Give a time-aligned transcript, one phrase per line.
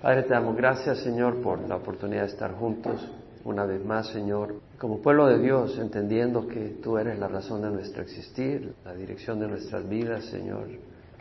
[0.00, 3.04] Padre, te damos gracias, Señor, por la oportunidad de estar juntos
[3.44, 7.70] una vez más, Señor, como pueblo de Dios, entendiendo que tú eres la razón de
[7.70, 10.68] nuestro existir, la dirección de nuestras vidas, Señor,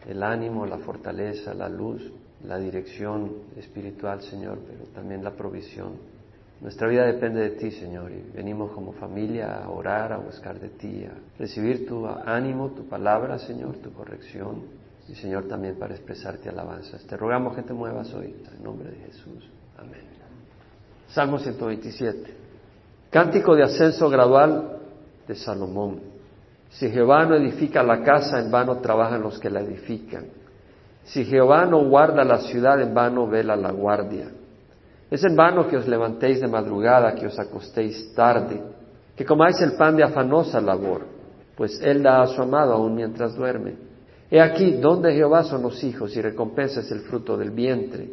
[0.07, 2.13] el ánimo, la fortaleza, la luz,
[2.45, 5.93] la dirección espiritual, Señor, pero también la provisión.
[6.61, 10.69] Nuestra vida depende de ti, Señor, y venimos como familia a orar, a buscar de
[10.69, 14.76] ti, a recibir tu ánimo, tu palabra, Señor, tu corrección
[15.07, 17.05] y Señor también para expresarte alabanzas.
[17.05, 19.49] Te rogamos que te muevas hoy, en nombre de Jesús.
[19.77, 20.01] Amén.
[21.07, 22.35] Salmo 127.
[23.09, 24.79] Cántico de ascenso gradual
[25.27, 26.01] de Salomón.
[26.69, 30.25] Si Jehová no edifica la casa, en vano trabajan los que la edifican.
[31.05, 34.29] Si Jehová no guarda la ciudad, en vano vela la guardia.
[35.09, 38.61] Es en vano que os levantéis de madrugada, que os acostéis tarde,
[39.15, 41.05] que comáis el pan de afanosa labor,
[41.55, 43.86] pues él da a su amado aún mientras duerme.
[44.29, 48.09] He aquí, donde Jehová son los hijos y recompensa es el fruto del vientre.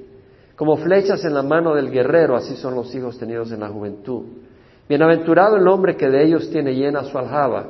[0.57, 4.23] Como flechas en la mano del guerrero, así son los hijos tenidos en la juventud.
[4.89, 7.69] Bienaventurado el hombre que de ellos tiene llena su aljaba.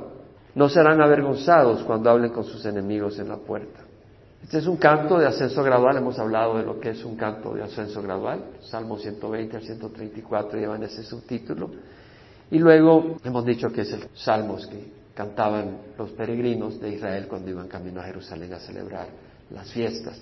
[0.55, 3.81] No serán avergonzados cuando hablen con sus enemigos en la puerta.
[4.43, 5.97] Este es un canto de ascenso gradual.
[5.97, 8.45] Hemos hablado de lo que es un canto de ascenso gradual.
[8.61, 11.71] Salmo 120 al 134 llevan ese subtítulo.
[12.51, 17.51] Y luego hemos dicho que es el Salmos que cantaban los peregrinos de Israel cuando
[17.51, 19.07] iban camino a Jerusalén a celebrar
[19.51, 20.21] las fiestas.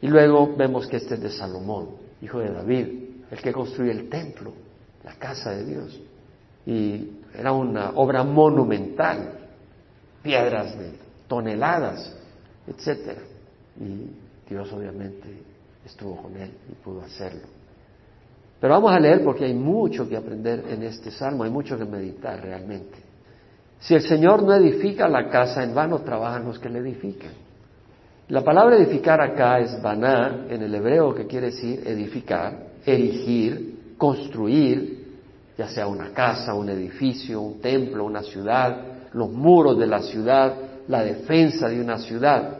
[0.00, 1.90] Y luego vemos que este es de Salomón,
[2.22, 2.86] hijo de David,
[3.30, 4.52] el que construyó el templo,
[5.04, 6.00] la casa de Dios.
[6.66, 9.38] Y era una obra monumental,
[10.22, 10.92] piedras de
[11.26, 12.16] toneladas,
[12.66, 13.18] etc.
[13.80, 15.28] Y Dios obviamente
[15.84, 17.46] estuvo con él y pudo hacerlo.
[18.60, 21.84] Pero vamos a leer porque hay mucho que aprender en este salmo, hay mucho que
[21.84, 23.07] meditar realmente.
[23.80, 27.32] Si el Señor no edifica la casa, en vano trabajan los que le edifican.
[28.28, 35.06] La palabra edificar acá es baná, en el hebreo que quiere decir edificar, erigir, construir,
[35.56, 38.80] ya sea una casa, un edificio, un templo, una ciudad,
[39.12, 40.54] los muros de la ciudad,
[40.88, 42.58] la defensa de una ciudad.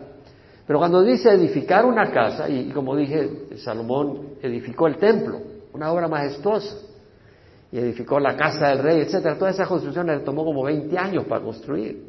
[0.67, 5.41] Pero cuando dice edificar una casa, y como dije, Salomón edificó el templo,
[5.73, 6.77] una obra majestuosa,
[7.71, 9.37] y edificó la casa del rey, etcétera.
[9.37, 12.03] Toda esa construcción le tomó como 20 años para construir.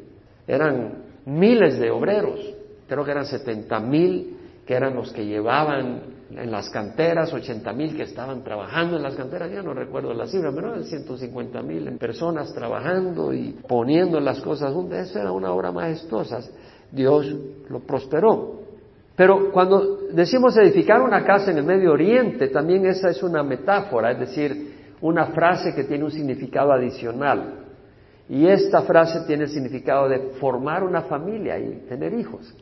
[0.46, 2.40] Eran miles de obreros,
[2.88, 7.96] creo que eran 70 mil que eran los que llevaban en las canteras, 80 mil
[7.96, 11.98] que estaban trabajando en las canteras, ya no recuerdo la cifra, pero eran 150 mil
[11.98, 15.10] personas trabajando y poniendo las cosas juntas.
[15.10, 16.40] Eso era una obra majestuosa.
[16.92, 17.34] Dios
[17.68, 18.60] lo prosperó.
[19.16, 24.12] Pero cuando decimos edificar una casa en el Medio Oriente, también esa es una metáfora,
[24.12, 24.69] es decir,
[25.00, 27.66] una frase que tiene un significado adicional.
[28.28, 32.54] Y esta frase tiene el significado de formar una familia y tener hijos.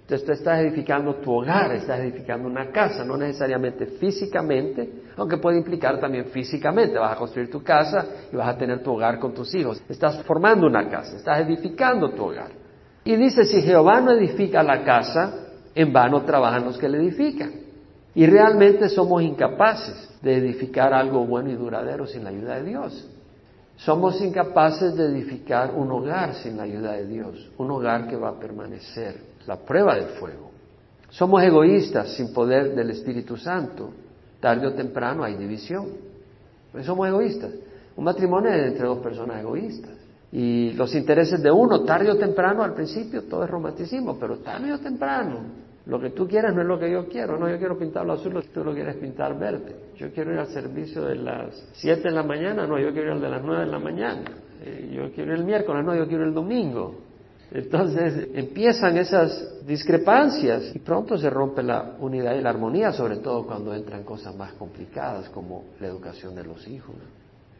[0.00, 5.56] Entonces tú estás edificando tu hogar, estás edificando una casa, no necesariamente físicamente, aunque puede
[5.58, 6.98] implicar también físicamente.
[6.98, 9.82] Vas a construir tu casa y vas a tener tu hogar con tus hijos.
[9.88, 12.50] Estás formando una casa, estás edificando tu hogar.
[13.02, 17.52] Y dice, si Jehová no edifica la casa, en vano trabajan los que le edifican.
[18.14, 23.08] Y realmente somos incapaces de edificar algo bueno y duradero sin la ayuda de Dios.
[23.76, 28.30] Somos incapaces de edificar un hogar sin la ayuda de Dios, un hogar que va
[28.30, 30.50] a permanecer, la prueba del fuego.
[31.10, 33.90] Somos egoístas sin poder del Espíritu Santo.
[34.40, 35.88] Tarde o temprano hay división.
[36.72, 37.50] Pues somos egoístas.
[37.96, 39.92] Un matrimonio es entre dos personas egoístas.
[40.32, 44.72] Y los intereses de uno, tarde o temprano, al principio todo es romanticismo, pero tarde
[44.72, 47.38] o temprano lo que tú quieras no es lo que yo quiero.
[47.38, 49.76] No, yo quiero pintarlo azul, tú lo quieres pintar verde.
[49.96, 53.12] Yo quiero ir al servicio de las 7 de la mañana, no, yo quiero ir
[53.12, 54.24] al de las 9 de la mañana.
[54.62, 57.00] Eh, yo quiero ir el miércoles, no, yo quiero ir el domingo.
[57.50, 63.46] Entonces empiezan esas discrepancias y pronto se rompe la unidad y la armonía, sobre todo
[63.46, 66.96] cuando entran cosas más complicadas como la educación de los hijos.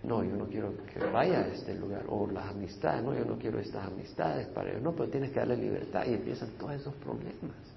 [0.02, 2.02] No, yo no quiero que vaya a este lugar.
[2.08, 4.82] O las amistades, no, yo no quiero estas amistades para ellos.
[4.82, 7.73] No, pero tienes que darle libertad y empiezan todos esos problemas.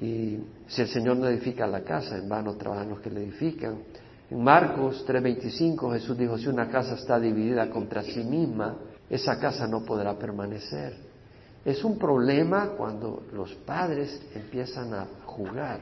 [0.00, 0.38] Y
[0.68, 3.78] si el Señor no edifica la casa, en vano trabajan los que le edifican.
[4.30, 8.76] En Marcos 3:25 Jesús dijo, si una casa está dividida contra sí misma,
[9.10, 10.94] esa casa no podrá permanecer.
[11.64, 15.80] Es un problema cuando los padres empiezan a jugar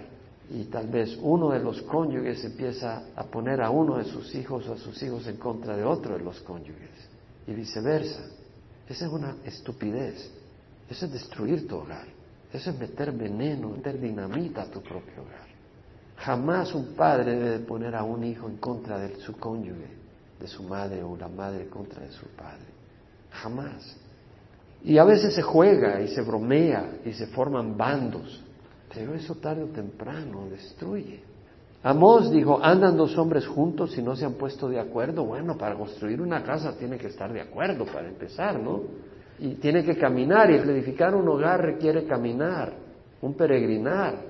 [0.50, 4.67] y tal vez uno de los cónyuges empieza a poner a uno de sus hijos
[4.69, 6.90] o a sus hijos en contra de otro de los cónyuges
[7.46, 8.20] y viceversa.
[8.88, 10.29] Esa es una estupidez.
[10.88, 12.19] Eso es destruir tu hogar.
[12.52, 15.49] Eso es meter veneno, meter dinamita a tu propio hogar.
[16.17, 19.88] Jamás un padre debe poner a un hijo en contra de su cónyuge,
[20.38, 22.67] de su madre o la madre en contra de su padre.
[23.31, 23.97] Jamás.
[24.82, 28.43] Y a veces se juega y se bromea y se forman bandos,
[28.93, 31.23] pero eso tarde o temprano destruye.
[31.82, 35.25] Amós dijo, andan dos hombres juntos si no se han puesto de acuerdo.
[35.25, 38.82] Bueno, para construir una casa tiene que estar de acuerdo para empezar, ¿no?
[39.40, 42.75] Y tiene que caminar y edificar un hogar requiere caminar,
[43.22, 44.22] un peregrinar.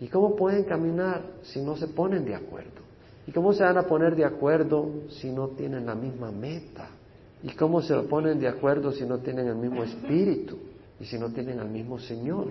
[0.00, 2.80] ¿Y cómo pueden caminar si no se ponen de acuerdo?
[3.26, 6.90] ¿Y cómo se van a poner de acuerdo si no tienen la misma meta?
[7.42, 10.58] ¿Y cómo se ponen de acuerdo si no tienen el mismo espíritu?
[11.00, 12.48] ¿Y si no tienen al mismo Señor?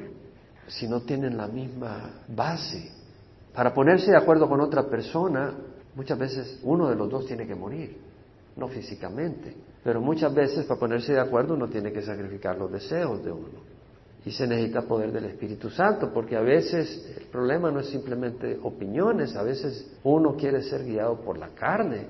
[0.67, 2.91] Si no tienen la misma base.
[3.53, 5.53] Para ponerse de acuerdo con otra persona,
[5.95, 7.97] muchas veces uno de los dos tiene que morir,
[8.56, 9.53] no físicamente,
[9.84, 13.80] pero muchas veces para ponerse de acuerdo uno tiene que sacrificar los deseos de uno.
[14.26, 18.60] Y se necesita poder del Espíritu Santo, porque a veces el problema no es simplemente
[18.62, 22.08] opiniones, a veces uno quiere ser guiado por la carne.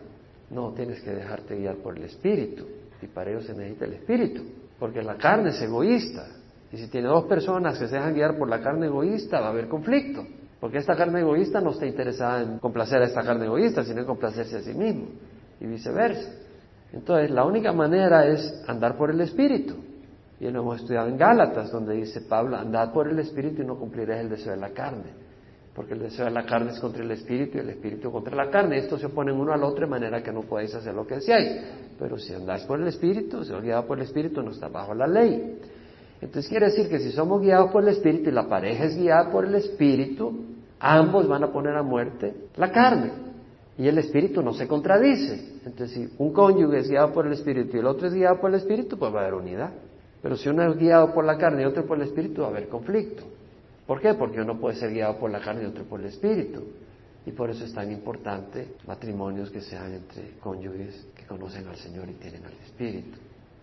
[0.49, 2.65] No, tienes que dejarte guiar por el Espíritu.
[3.01, 4.41] Y para ello se necesita el Espíritu,
[4.79, 6.27] porque la carne es egoísta.
[6.71, 9.49] Y si tiene dos personas que se dejan guiar por la carne egoísta, va a
[9.49, 10.25] haber conflicto.
[10.59, 14.05] Porque esta carne egoísta no está interesada en complacer a esta carne egoísta, sino en
[14.05, 15.07] complacerse a sí mismo.
[15.61, 16.31] Y viceversa.
[16.91, 19.75] Entonces, la única manera es andar por el Espíritu.
[20.39, 23.77] Y lo hemos estudiado en Gálatas, donde dice Pablo, andad por el Espíritu y no
[23.77, 25.11] cumpliréis el deseo de la carne.
[25.75, 28.49] Porque el deseo de la carne es contra el Espíritu y el Espíritu contra la
[28.49, 28.77] carne.
[28.77, 31.61] Estos se oponen uno al otro de manera que no podéis hacer lo que deseáis.
[31.99, 34.93] Pero si andáis por el Espíritu, si os guiado por el Espíritu, no está bajo
[34.93, 35.59] la ley.
[36.21, 39.31] Entonces quiere decir que si somos guiados por el Espíritu y la pareja es guiada
[39.31, 40.33] por el Espíritu,
[40.79, 43.28] ambos van a poner a muerte la carne.
[43.79, 45.53] Y el Espíritu no se contradice.
[45.65, 48.49] Entonces si un cónyuge es guiado por el Espíritu y el otro es guiado por
[48.49, 49.71] el Espíritu, pues va a haber unidad.
[50.21, 52.49] Pero si uno es guiado por la carne y otro por el Espíritu, va a
[52.49, 53.23] haber conflicto.
[53.87, 54.15] ¿Por qué?
[54.15, 56.61] Porque uno puede ser guiado por la carne y otro por el Espíritu.
[57.25, 62.09] Y por eso es tan importante matrimonios que sean entre cónyuges que conocen al Señor
[62.09, 63.17] y tienen al Espíritu.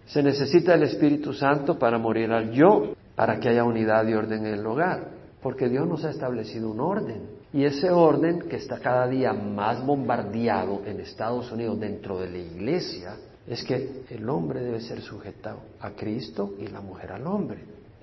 [0.06, 4.46] Se necesita el Espíritu Santo para morir al yo, para que haya unidad y orden
[4.46, 5.10] en el hogar,
[5.42, 7.35] porque Dios nos ha establecido un orden.
[7.56, 12.37] Y ese orden que está cada día más bombardeado en Estados Unidos dentro de la
[12.37, 13.17] iglesia
[13.47, 17.61] es que el hombre debe ser sujetado a Cristo y la mujer al hombre.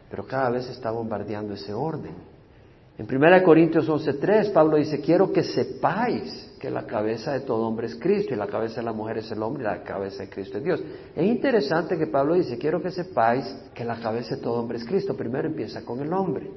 [0.09, 2.15] Pero cada vez está bombardeando ese orden.
[2.97, 7.85] En 1 Corintios 11:3 Pablo dice, quiero que sepáis que la cabeza de todo hombre
[7.85, 10.29] es Cristo y la cabeza de la mujer es el hombre y la cabeza de
[10.31, 10.83] Cristo es Dios.
[11.15, 13.45] Es interesante que Pablo dice, quiero que sepáis
[13.75, 15.15] que la cabeza de todo hombre es Cristo.
[15.15, 16.49] Primero empieza con el hombre.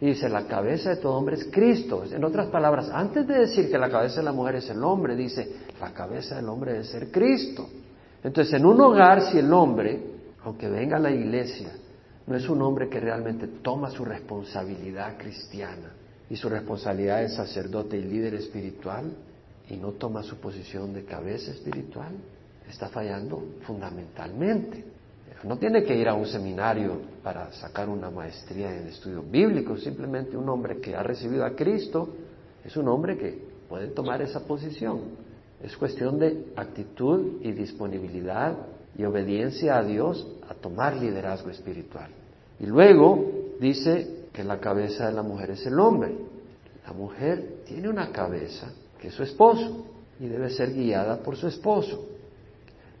[0.00, 2.04] Y dice, la cabeza de todo hombre es Cristo.
[2.10, 5.14] En otras palabras, antes de decir que la cabeza de la mujer es el hombre,
[5.14, 7.68] dice, la cabeza del hombre debe ser Cristo.
[8.22, 10.00] Entonces, en un hogar, si el hombre,
[10.44, 11.72] aunque venga a la iglesia,
[12.26, 15.92] no es un hombre que realmente toma su responsabilidad cristiana
[16.30, 19.10] y su responsabilidad de sacerdote y líder espiritual
[19.68, 22.12] y no toma su posición de cabeza espiritual,
[22.68, 24.84] está fallando fundamentalmente.
[25.42, 30.36] No tiene que ir a un seminario para sacar una maestría en estudios bíblicos, simplemente
[30.36, 32.08] un hombre que ha recibido a Cristo
[32.64, 33.38] es un hombre que
[33.68, 35.00] puede tomar esa posición.
[35.62, 38.54] Es cuestión de actitud y disponibilidad
[38.96, 42.10] y obediencia a Dios a tomar liderazgo espiritual.
[42.58, 43.24] Y luego
[43.60, 46.14] dice que la cabeza de la mujer es el hombre.
[46.86, 49.86] La mujer tiene una cabeza que es su esposo
[50.18, 52.06] y debe ser guiada por su esposo.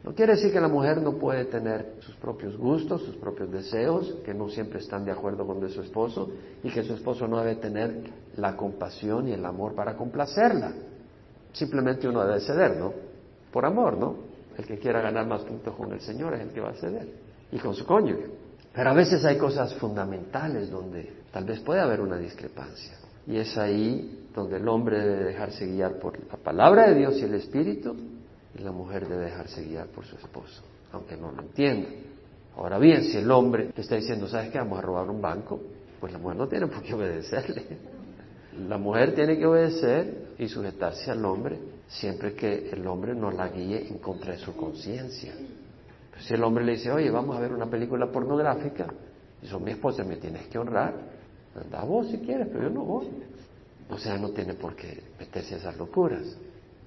[0.02, 4.16] No quiere decir que la mujer no puede tener sus propios gustos, sus propios deseos,
[4.24, 6.30] que no siempre están de acuerdo con de su esposo
[6.62, 10.72] y que su esposo no debe tener la compasión y el amor para complacerla.
[11.52, 12.94] Simplemente uno debe ceder, ¿no?
[13.52, 14.16] Por amor, ¿no?
[14.56, 17.08] El que quiera ganar más puntos con el Señor es el que va a ceder
[17.52, 18.26] y con su cónyuge.
[18.72, 22.96] Pero a veces hay cosas fundamentales donde tal vez puede haber una discrepancia.
[23.26, 27.24] Y es ahí donde el hombre debe dejarse guiar por la palabra de Dios y
[27.24, 27.94] el Espíritu,
[28.54, 31.88] y la mujer debe dejarse guiar por su esposo, aunque no lo entienda.
[32.56, 34.58] Ahora bien, si el hombre le está diciendo, ¿sabes qué?
[34.58, 35.60] Vamos a robar un banco,
[36.00, 37.64] pues la mujer no tiene por qué obedecerle.
[38.68, 43.48] La mujer tiene que obedecer y sujetarse al hombre siempre que el hombre no la
[43.48, 45.34] guíe en contra de su conciencia.
[46.20, 48.86] Si el hombre le dice, oye, vamos a ver una película pornográfica,
[49.40, 50.94] dice, mi esposa, me tienes que honrar,
[51.54, 53.08] anda vos si quieres, pero yo no voy.
[53.88, 56.36] O sea, no tiene por qué meterse a esas locuras.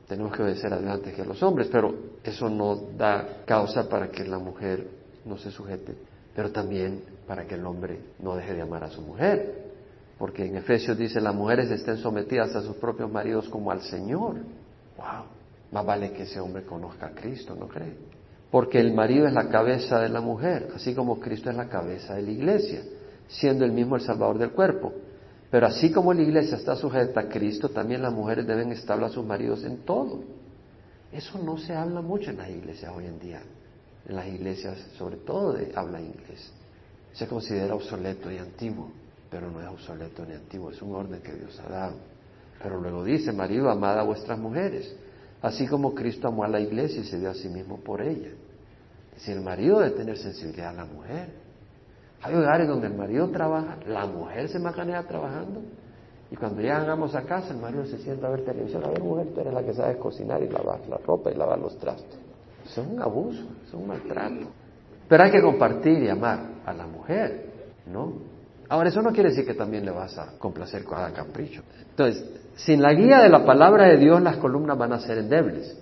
[0.07, 1.93] Tenemos que obedecer adelante que los hombres, pero
[2.23, 4.87] eso no da causa para que la mujer
[5.25, 5.95] no se sujete,
[6.35, 9.71] pero también para que el hombre no deje de amar a su mujer.
[10.17, 14.35] Porque en Efesios dice, las mujeres estén sometidas a sus propios maridos como al Señor.
[14.97, 15.25] ¡Wow!
[15.71, 17.95] Más vale que ese hombre conozca a Cristo, ¿no cree?
[18.53, 22.13] porque el marido es la cabeza de la mujer, así como Cristo es la cabeza
[22.13, 22.83] de la iglesia,
[23.27, 24.93] siendo el mismo el salvador del cuerpo.
[25.53, 29.13] Pero así como la iglesia está sujeta a Cristo, también las mujeres deben establecer a
[29.13, 30.23] sus maridos en todo.
[31.11, 33.39] Eso no se habla mucho en las iglesias hoy en día,
[34.07, 36.51] en las iglesias sobre todo de habla inglés.
[37.11, 38.89] Se considera obsoleto y antiguo,
[39.29, 41.97] pero no es obsoleto ni antiguo, es un orden que Dios ha dado.
[42.57, 44.91] Pero luego dice, marido, amad a vuestras mujeres,
[45.43, 48.31] así como Cristo amó a la iglesia y se dio a sí mismo por ella.
[49.17, 51.43] Si el marido debe tener sensibilidad a la mujer.
[52.23, 55.61] Hay hogares donde el marido trabaja, la mujer se macanea trabajando,
[56.31, 59.27] y cuando llegamos a casa el marido se sienta a ver televisión, a ver mujer,
[59.33, 62.17] tú eres la que sabe cocinar y lavar la ropa y lavar los trastos.
[62.65, 64.47] Eso es un abuso, es un maltrato.
[65.07, 67.51] Pero hay que compartir y amar a la mujer,
[67.85, 68.13] ¿no?
[68.69, 71.61] Ahora, eso no quiere decir que también le vas a complacer cada capricho.
[71.89, 72.25] Entonces,
[72.55, 75.77] sin la guía de la palabra de Dios, las columnas van a ser endebles.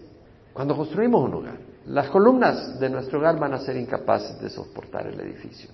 [0.52, 5.08] Cuando construimos un hogar, las columnas de nuestro hogar van a ser incapaces de soportar
[5.08, 5.70] el edificio.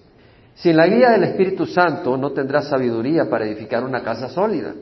[0.57, 4.73] Sin la guía del Espíritu Santo, no tendrás sabiduría para edificar una casa sólida.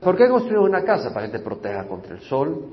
[0.00, 1.14] ¿Por qué construir una casa?
[1.14, 2.64] Para que te proteja contra el sol,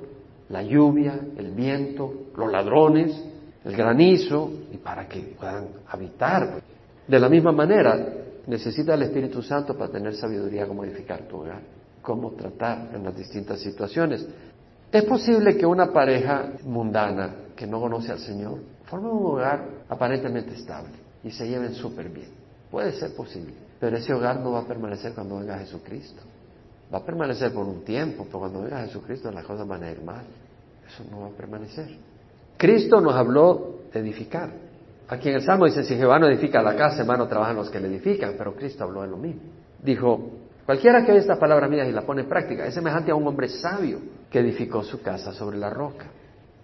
[0.49, 3.15] la lluvia, el viento, los ladrones,
[3.63, 6.59] el granizo, y para que puedan habitar.
[7.07, 7.95] De la misma manera,
[8.47, 11.61] necesita el Espíritu Santo para tener sabiduría cómo edificar tu hogar,
[12.01, 14.27] cómo tratar en las distintas situaciones.
[14.91, 20.55] Es posible que una pareja mundana que no conoce al Señor forme un hogar aparentemente
[20.55, 22.46] estable y se lleven súper bien.
[22.71, 26.21] Puede ser posible, pero ese hogar no va a permanecer cuando venga Jesucristo.
[26.93, 30.01] Va a permanecer por un tiempo, pero cuando venga Jesucristo las cosas van a ir
[30.01, 30.25] mal.
[30.87, 31.87] Eso no va a permanecer.
[32.57, 34.49] Cristo nos habló de edificar.
[35.09, 37.79] Aquí en el Salmo dice, si Jehová no edifica la casa, hermano, trabajan los que
[37.79, 39.41] le edifican, pero Cristo habló de lo mismo.
[39.81, 40.31] Dijo,
[40.65, 43.25] cualquiera que oye esta palabra mía y la pone en práctica, es semejante a un
[43.25, 46.07] hombre sabio que edificó su casa sobre la roca.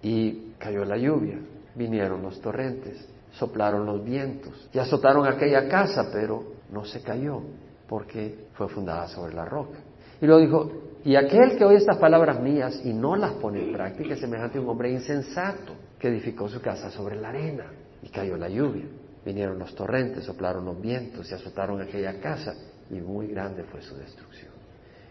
[0.01, 1.39] Y cayó la lluvia,
[1.75, 7.41] vinieron los torrentes, soplaron los vientos y azotaron aquella casa, pero no se cayó
[7.87, 9.79] porque fue fundada sobre la roca.
[10.21, 10.71] Y luego dijo,
[11.03, 14.57] y aquel que oye estas palabras mías y no las pone en práctica es semejante
[14.57, 17.65] a un hombre insensato que edificó su casa sobre la arena
[18.01, 18.85] y cayó la lluvia.
[19.25, 22.53] Vinieron los torrentes, soplaron los vientos y azotaron aquella casa
[22.89, 24.51] y muy grande fue su destrucción.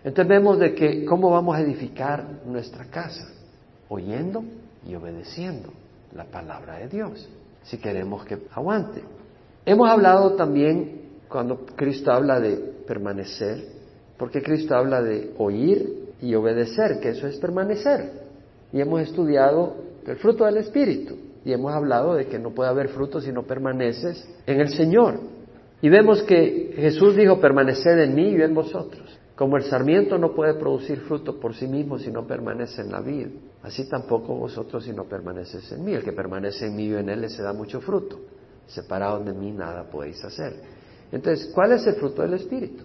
[0.05, 3.29] Entonces vemos de que cómo vamos a edificar nuestra casa,
[3.89, 4.43] oyendo
[4.87, 5.73] y obedeciendo
[6.15, 7.29] la palabra de Dios,
[7.65, 9.03] si queremos que aguante.
[9.65, 13.65] Hemos hablado también cuando Cristo habla de permanecer,
[14.19, 18.23] porque Cristo habla de oír y obedecer, que eso es permanecer.
[18.73, 19.77] Y hemos estudiado
[20.07, 21.17] el fruto del Espíritu.
[21.45, 25.21] Y hemos hablado de que no puede haber fruto si no permaneces en el Señor.
[25.81, 29.19] Y vemos que Jesús dijo, permaneced en mí y en vosotros.
[29.43, 33.01] Como el sarmiento no puede producir fruto por sí mismo si no permanece en la
[33.01, 33.27] vid,
[33.65, 35.95] así tampoco vosotros si no permaneces en mí.
[35.95, 38.21] El que permanece en mí y en él se da mucho fruto.
[38.69, 40.55] Separado de mí nada podéis hacer.
[41.11, 42.85] Entonces, ¿cuál es el fruto del Espíritu?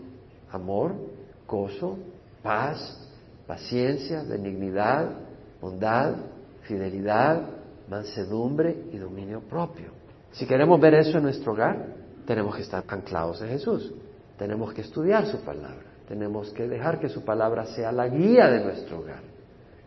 [0.49, 0.95] Amor,
[1.47, 1.99] gozo,
[2.41, 3.07] paz,
[3.45, 5.11] paciencia, benignidad,
[5.61, 6.15] bondad,
[6.63, 7.49] fidelidad,
[7.87, 9.91] mansedumbre y dominio propio.
[10.31, 11.85] Si queremos ver eso en nuestro hogar,
[12.25, 13.93] tenemos que estar anclados en Jesús.
[14.39, 15.86] Tenemos que estudiar su palabra.
[16.07, 19.21] Tenemos que dejar que su palabra sea la guía de nuestro hogar.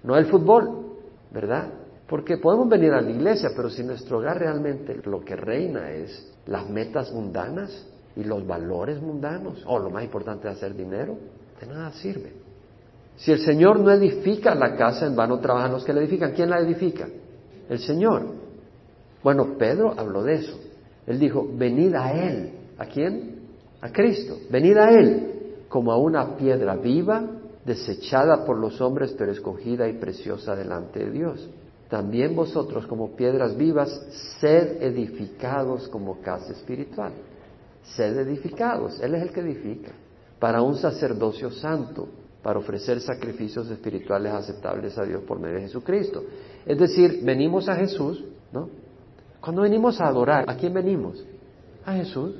[0.02, 0.96] No el fútbol,
[1.30, 1.68] ¿verdad?
[2.06, 6.32] Porque podemos venir a la iglesia, pero si nuestro hogar realmente lo que reina es
[6.46, 7.86] las metas mundanas
[8.16, 11.16] y los valores mundanos, o lo más importante es hacer dinero,
[11.60, 12.32] de nada sirve.
[13.16, 16.32] Si el Señor no edifica la casa, en vano trabajan los que la edifican.
[16.32, 17.06] ¿Quién la edifica?
[17.70, 18.26] el Señor.
[19.22, 20.58] Bueno, Pedro habló de eso.
[21.06, 22.52] Él dijo, venid a Él.
[22.76, 23.42] ¿A quién?
[23.80, 24.36] A Cristo.
[24.50, 25.39] Venid a Él
[25.70, 27.22] como a una piedra viva,
[27.64, 31.48] desechada por los hombres, pero escogida y preciosa delante de Dios.
[31.88, 33.88] También vosotros como piedras vivas,
[34.40, 37.12] sed edificados como casa espiritual.
[37.84, 39.00] Sed edificados.
[39.00, 39.92] Él es el que edifica.
[40.40, 42.08] Para un sacerdocio santo,
[42.42, 46.24] para ofrecer sacrificios espirituales aceptables a Dios por medio de Jesucristo.
[46.66, 48.68] Es decir, venimos a Jesús, ¿no?
[49.40, 51.24] Cuando venimos a adorar, ¿a quién venimos?
[51.84, 52.34] A Jesús.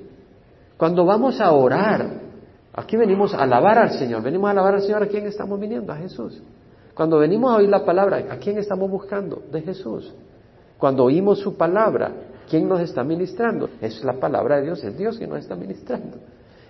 [0.77, 2.30] Cuando vamos a orar,
[2.73, 4.23] aquí venimos a alabar al Señor.
[4.23, 5.93] Venimos a alabar al Señor, ¿a quién estamos viniendo?
[5.93, 6.43] A Jesús.
[6.95, 9.43] Cuando venimos a oír la palabra, ¿a quién estamos buscando?
[9.51, 10.13] De Jesús.
[10.79, 12.13] Cuando oímos su palabra,
[12.49, 13.71] ¿quién nos está ministrando?
[13.81, 16.19] Es la palabra de Dios, es Dios que nos está ministrando.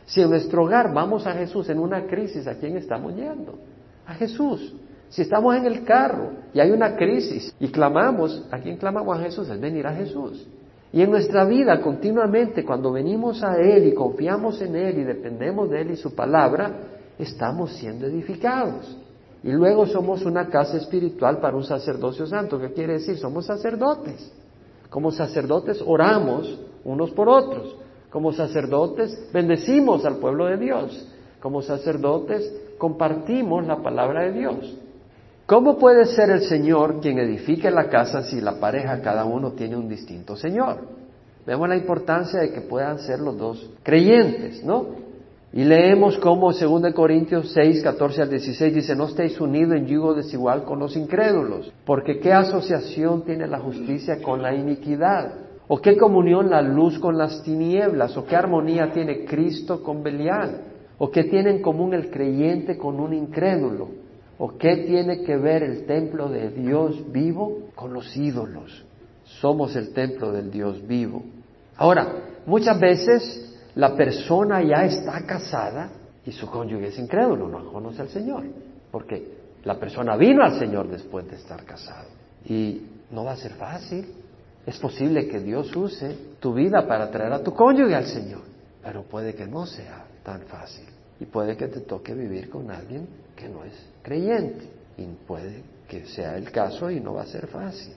[0.06, 3.54] Si en nuestro hogar vamos a Jesús en una crisis, ¿a quién estamos yendo?
[4.06, 4.74] A Jesús.
[5.08, 9.22] Si estamos en el carro y hay una crisis y clamamos, ¿a quién clamamos a
[9.22, 9.48] Jesús?
[9.48, 10.46] Es venir a Jesús.
[10.92, 15.70] Y en nuestra vida continuamente, cuando venimos a Él y confiamos en Él y dependemos
[15.70, 16.72] de Él y su palabra,
[17.18, 18.96] estamos siendo edificados.
[19.42, 22.58] Y luego somos una casa espiritual para un sacerdocio santo.
[22.60, 23.16] ¿Qué quiere decir?
[23.18, 24.32] Somos sacerdotes.
[24.90, 27.76] Como sacerdotes oramos unos por otros.
[28.10, 31.08] Como sacerdotes bendecimos al pueblo de Dios.
[31.40, 34.76] Como sacerdotes compartimos la palabra de Dios.
[35.50, 39.76] ¿Cómo puede ser el Señor quien edifique la casa si la pareja cada uno tiene
[39.76, 40.78] un distinto Señor?
[41.44, 44.86] Vemos la importancia de que puedan ser los dos creyentes, ¿no?
[45.52, 50.14] Y leemos como 2 Corintios 6, 14 al 16 dice, no estéis unidos en yugo
[50.14, 55.34] desigual con los incrédulos, porque ¿qué asociación tiene la justicia con la iniquidad?
[55.66, 58.16] ¿O qué comunión la luz con las tinieblas?
[58.16, 60.60] ¿O qué armonía tiene Cristo con Belial?
[60.98, 63.99] ¿O qué tiene en común el creyente con un incrédulo?
[64.42, 68.86] ¿O qué tiene que ver el templo de Dios vivo con los ídolos?
[69.22, 71.22] Somos el templo del Dios vivo.
[71.76, 75.90] Ahora, muchas veces la persona ya está casada
[76.24, 78.44] y su cónyuge es incrédulo, no conoce al Señor,
[78.90, 82.08] porque la persona vino al Señor después de estar casado.
[82.46, 84.06] Y no va a ser fácil.
[84.64, 88.40] Es posible que Dios use tu vida para traer a tu cónyuge al Señor,
[88.82, 90.86] pero puede que no sea tan fácil.
[91.20, 93.06] Y puede que te toque vivir con alguien
[93.40, 94.66] que no es creyente.
[94.96, 97.94] Y puede que sea el caso y no va a ser fácil.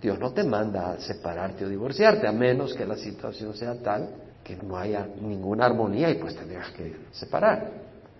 [0.00, 4.08] Dios no te manda a separarte o divorciarte, a menos que la situación sea tal
[4.44, 7.70] que no haya ninguna armonía y pues tendrías que separar.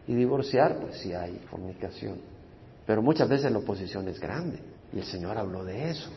[0.07, 2.19] Y divorciar, pues si hay fornicación.
[2.87, 4.59] Pero muchas veces la oposición es grande
[4.93, 6.11] y el Señor habló de eso.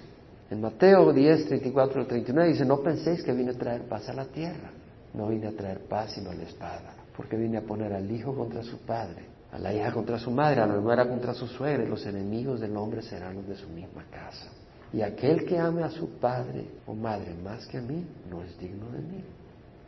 [0.50, 4.14] En Mateo 10, 34 al 39 dice, no penséis que vine a traer paz a
[4.14, 4.72] la tierra.
[5.14, 8.64] No vine a traer paz sino la espada, porque vine a poner al hijo contra
[8.64, 9.26] su padre,
[9.58, 12.60] a la hija contra su madre, a la nuera contra su suegra, y los enemigos
[12.60, 14.52] del hombre serán los de su misma casa.
[14.94, 18.58] Y aquel que ame a su padre o madre más que a mí, no es
[18.60, 19.24] digno de mí.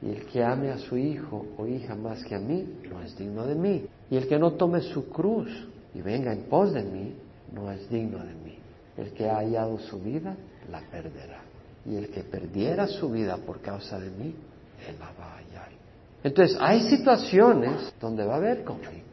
[0.01, 3.15] Y el que ame a su hijo o hija más que a mí, no es
[3.15, 3.85] digno de mí.
[4.09, 7.15] Y el que no tome su cruz y venga en pos de mí,
[7.53, 8.57] no es digno de mí.
[8.97, 10.35] El que ha hallado su vida,
[10.71, 11.41] la perderá.
[11.85, 14.33] Y el que perdiera su vida por causa de mí,
[14.87, 15.69] él la va a hallar.
[16.23, 19.08] Entonces, hay situaciones donde va a haber conflicto.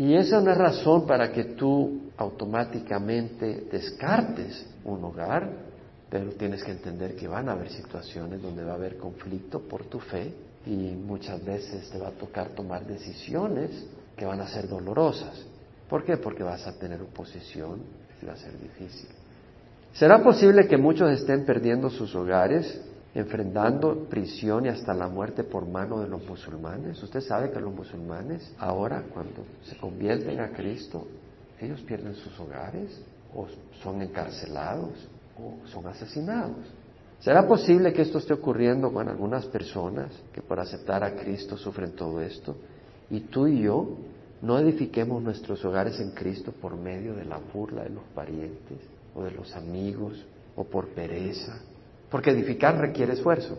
[0.00, 5.70] Y esa no es razón para que tú automáticamente descartes un hogar
[6.08, 9.84] pero tienes que entender que van a haber situaciones donde va a haber conflicto por
[9.84, 10.32] tu fe
[10.66, 13.70] y muchas veces te va a tocar tomar decisiones
[14.16, 15.46] que van a ser dolorosas.
[15.88, 16.16] ¿Por qué?
[16.16, 17.80] Porque vas a tener oposición
[18.20, 19.08] y va a ser difícil.
[19.92, 22.80] ¿Será posible que muchos estén perdiendo sus hogares,
[23.14, 27.02] enfrentando prisión y hasta la muerte por mano de los musulmanes?
[27.02, 31.06] Usted sabe que los musulmanes ahora, cuando se convierten a Cristo,
[31.60, 33.02] ellos pierden sus hogares
[33.34, 33.46] o
[33.82, 35.08] son encarcelados
[35.72, 36.66] son asesinados.
[37.20, 41.92] ¿Será posible que esto esté ocurriendo con algunas personas que por aceptar a Cristo sufren
[41.92, 42.56] todo esto?
[43.10, 43.96] Y tú y yo
[44.40, 48.78] no edifiquemos nuestros hogares en Cristo por medio de la burla de los parientes
[49.14, 50.24] o de los amigos
[50.56, 51.60] o por pereza.
[52.10, 53.58] Porque edificar requiere esfuerzo.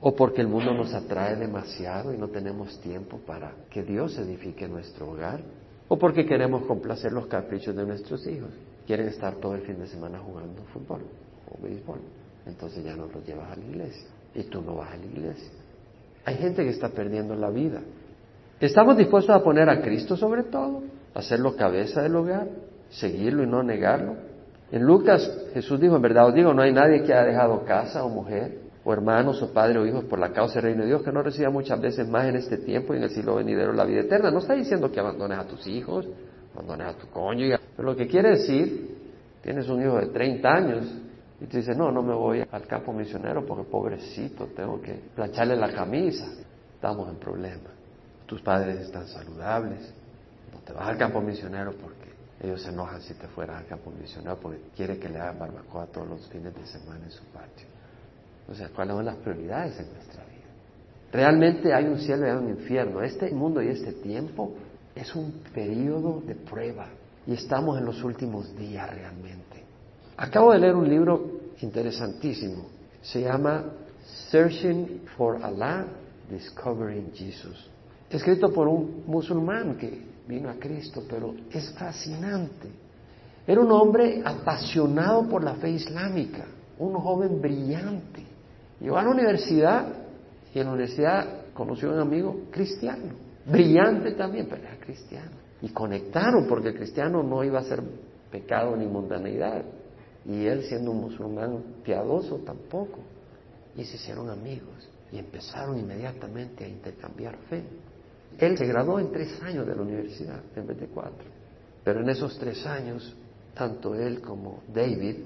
[0.00, 4.66] O porque el mundo nos atrae demasiado y no tenemos tiempo para que Dios edifique
[4.66, 5.40] nuestro hogar.
[5.88, 8.50] O porque queremos complacer los caprichos de nuestros hijos.
[8.86, 11.02] Quieren estar todo el fin de semana jugando fútbol
[11.60, 12.00] béisbol.
[12.46, 15.50] Entonces ya no los llevas a la iglesia y tú no vas a la iglesia.
[16.24, 17.80] Hay gente que está perdiendo la vida.
[18.60, 20.82] ¿Estamos dispuestos a poner a Cristo sobre todo?
[21.14, 22.48] ¿Hacerlo cabeza del hogar?
[22.90, 24.16] ¿Seguirlo y no negarlo?
[24.72, 28.02] En Lucas Jesús dijo, en verdad os digo, no hay nadie que haya dejado casa
[28.04, 31.02] o mujer, o hermanos o padre o hijos por la causa del reino de Dios
[31.02, 33.84] que no reciba muchas veces más en este tiempo y en el siglo venidero la
[33.84, 34.30] vida eterna.
[34.30, 36.08] No está diciendo que abandones a tus hijos,
[36.54, 38.96] abandones a tu cónyuge, pero lo que quiere decir,
[39.42, 40.86] tienes un hijo de 30 años
[41.38, 45.54] y tú dices, no, no me voy al campo misionero porque pobrecito, tengo que plancharle
[45.54, 46.26] la camisa.
[46.74, 47.70] Estamos en problema.
[48.26, 49.92] Tus padres están saludables.
[50.52, 52.01] No te vas al campo misionero porque
[52.42, 55.86] ellos se enojan si te fueras al campo misionero porque quiere que le hagan barbacoa
[55.86, 57.66] todos los fines de semana en su patio.
[58.50, 60.32] O sea, ¿cuáles son las prioridades en nuestra vida?
[61.12, 63.00] Realmente hay un cielo y hay un infierno.
[63.00, 64.54] Este mundo y este tiempo
[64.92, 66.88] es un periodo de prueba
[67.26, 69.62] y estamos en los últimos días realmente.
[70.16, 71.24] Acabo de leer un libro
[71.60, 72.66] interesantísimo.
[73.02, 73.66] Se llama
[74.30, 75.86] Searching for Allah,
[76.28, 77.70] Discovering Jesus.
[78.10, 82.68] Escrito por un musulmán que vino a Cristo, pero es fascinante.
[83.46, 86.44] Era un hombre apasionado por la fe islámica,
[86.78, 88.24] un joven brillante.
[88.80, 89.86] Llegó a la universidad
[90.54, 93.14] y en la universidad conoció a un amigo cristiano,
[93.46, 95.30] brillante también, pero era cristiano.
[95.60, 97.82] Y conectaron porque el cristiano no iba a ser
[98.30, 99.62] pecado ni mundanidad.
[100.24, 102.98] Y él siendo un musulmán piadoso tampoco.
[103.76, 107.62] Y se hicieron amigos y empezaron inmediatamente a intercambiar fe.
[108.38, 111.26] Él se graduó en tres años de la universidad en vez de cuatro.
[111.84, 113.16] Pero en esos tres años,
[113.54, 115.16] tanto él como David,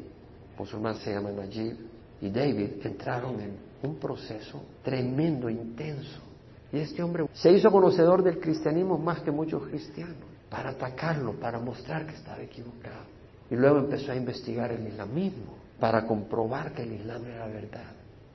[0.58, 1.76] musulmán se llama Najib,
[2.20, 6.20] y David entraron en un proceso tremendo, intenso.
[6.72, 10.16] Y este hombre se hizo conocedor del cristianismo más que muchos cristianos,
[10.50, 13.04] para atacarlo, para mostrar que estaba equivocado.
[13.50, 17.92] Y luego empezó a investigar el islamismo para comprobar que el islam era verdad.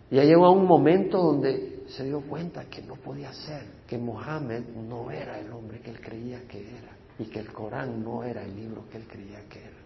[0.09, 4.63] Ya llegó a un momento donde se dio cuenta que no podía ser, que Mohammed
[4.87, 8.41] no era el hombre que él creía que era y que el Corán no era
[8.41, 9.81] el libro que él creía que era.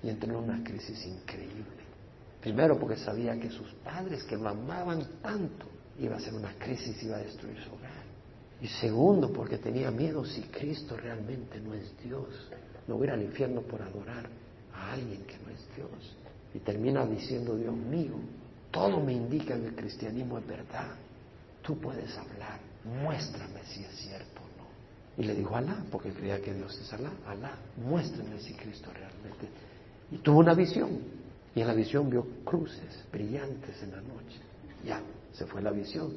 [0.00, 1.82] Y entró en una crisis increíble.
[2.40, 5.66] Primero porque sabía que sus padres, que lo amaban tanto,
[5.98, 8.04] iba a ser una crisis, iba a destruir su hogar.
[8.62, 12.28] Y segundo porque tenía miedo si Cristo realmente no es Dios.
[12.86, 14.28] No voy al infierno por adorar
[14.72, 16.16] a alguien que no es Dios.
[16.54, 18.20] Y termina diciendo, Dios mío,
[18.70, 20.94] todo me indica que el cristianismo es verdad.
[21.60, 22.67] Tú puedes hablar,
[23.02, 25.22] muéstrame si es cierto o no.
[25.22, 29.48] Y le dijo Alá, porque creía que Dios es Alá, Alá, muéstrame si Cristo realmente.
[30.10, 30.90] Y tuvo una visión.
[31.54, 34.38] Y en la visión vio cruces brillantes en la noche.
[34.84, 35.00] Ya,
[35.32, 36.12] se fue la visión.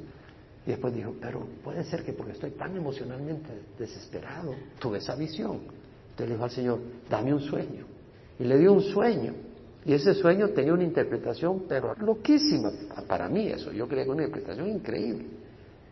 [0.66, 5.60] Y después dijo, pero puede ser que porque estoy tan emocionalmente desesperado, tuve esa visión.
[6.10, 6.80] Entonces le dijo al Señor,
[7.10, 7.86] dame un sueño.
[8.38, 9.34] Y le dio un sueño.
[9.84, 12.70] Y ese sueño tenía una interpretación, pero loquísima
[13.08, 13.72] para mí eso.
[13.72, 15.26] Yo creía que una interpretación increíble,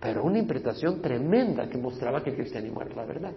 [0.00, 3.32] pero una interpretación tremenda que mostraba que el cristianismo era la verdad.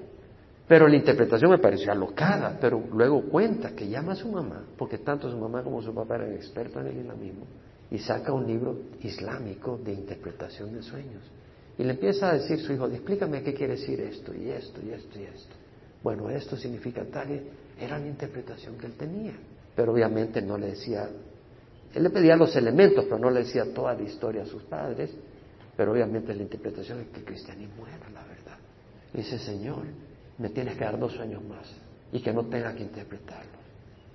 [0.68, 5.00] Pero la interpretación me pareció alocada, pero luego cuenta que llama a su mamá, porque
[5.00, 7.46] tanto su mamá como su papá eran expertos en el islamismo,
[7.92, 11.22] y saca un libro islámico de interpretación de sueños.
[11.78, 14.92] Y le empieza a decir su hijo, explícame qué quiere decir esto y esto y
[14.92, 15.56] esto y esto.
[16.02, 17.42] Bueno, esto significa tal,
[17.80, 19.34] era la interpretación que él tenía
[19.76, 21.10] pero obviamente no le decía,
[21.94, 25.12] él le pedía los elementos, pero no le decía toda la historia a sus padres,
[25.76, 28.58] pero obviamente la interpretación es que el cristianismo era la verdad.
[29.14, 29.84] dice, Señor,
[30.38, 31.68] me tienes que dar dos sueños más
[32.12, 33.64] y que no tenga que interpretarlos.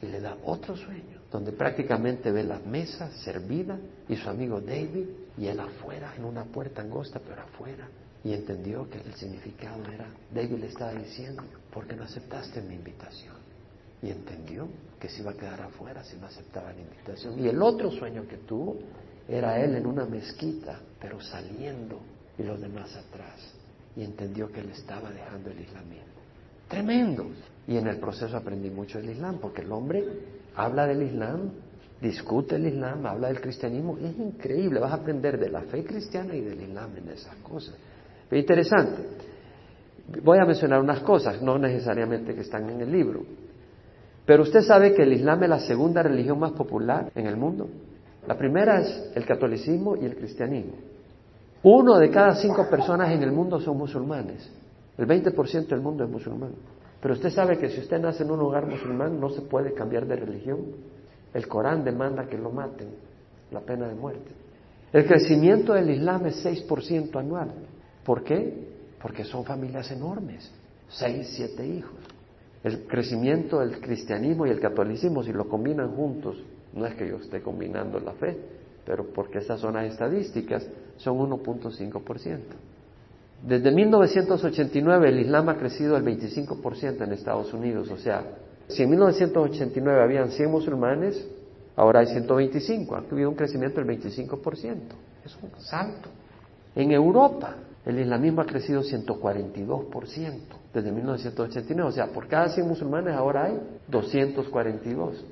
[0.01, 3.77] Y le da otro sueño, donde prácticamente ve la mesa servida
[4.09, 7.89] y su amigo David y él afuera, en una puerta angosta, pero afuera.
[8.23, 11.43] Y entendió que el significado era, David le estaba diciendo,
[11.73, 13.35] ¿por qué no aceptaste mi invitación?
[14.01, 14.69] Y entendió
[15.01, 17.39] que se iba a quedar afuera si no aceptaba la invitación.
[17.39, 18.79] Y el otro sueño que tuvo
[19.29, 22.01] era él en una mezquita, pero saliendo
[22.39, 23.55] y los demás atrás.
[23.95, 26.05] Y entendió que él estaba dejando el islamismo.
[26.69, 27.27] Tremendo.
[27.67, 30.05] Y en el proceso aprendí mucho del Islam, porque el hombre
[30.57, 31.51] habla del Islam,
[32.01, 33.99] discute el Islam, habla del cristianismo.
[33.99, 37.75] Es increíble, vas a aprender de la fe cristiana y del Islam en esas cosas.
[38.31, 39.03] Es interesante.
[40.23, 43.23] Voy a mencionar unas cosas, no necesariamente que están en el libro.
[44.25, 47.69] Pero usted sabe que el Islam es la segunda religión más popular en el mundo.
[48.29, 50.75] La primera es el catolicismo y el cristianismo.
[51.63, 54.53] Uno de cada cinco personas en el mundo son musulmanes.
[54.99, 56.53] El 20% del mundo es musulmán.
[57.01, 60.07] Pero usted sabe que si usted nace en un hogar musulmán no se puede cambiar
[60.07, 60.59] de religión.
[61.33, 62.89] El Corán demanda que lo maten,
[63.51, 64.31] la pena de muerte.
[64.93, 67.51] El crecimiento del Islam es 6% anual.
[68.05, 68.69] ¿Por qué?
[69.01, 70.53] Porque son familias enormes,
[70.91, 71.97] seis, siete hijos.
[72.63, 76.37] El crecimiento del cristianismo y el catolicismo, si lo combinan juntos,
[76.79, 78.37] no es que yo esté combinando la fe,
[78.85, 82.39] pero porque esas son las estadísticas, son 1.5%.
[83.47, 88.25] Desde 1989 el Islam ha crecido el 25% en Estados Unidos, o sea,
[88.69, 91.29] si en 1989 habían 100 musulmanes,
[91.77, 94.77] ahora hay 125, ha habido un crecimiento del 25%,
[95.25, 96.09] es un salto.
[96.75, 97.57] En Europa
[97.89, 100.41] el islamismo ha crecido 142%
[100.75, 101.89] desde 1989.
[101.89, 105.25] O sea, por cada 100 musulmanes ahora hay 242.